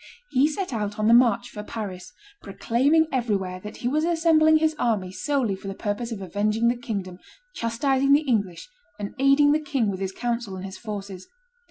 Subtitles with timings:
[0.31, 2.11] He set out on the march for Paris,
[2.41, 6.75] proclaiming everywhere that he was assembling his army solely for the purpose of avenging the
[6.75, 7.19] kingdom,
[7.53, 8.67] chastising the English,
[8.97, 11.27] and aiding the king with his counsels and his forces.